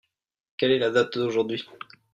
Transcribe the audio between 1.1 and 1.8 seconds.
d'aujourd'hui?